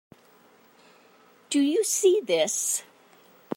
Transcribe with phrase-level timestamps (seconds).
[1.51, 2.81] Do you see this?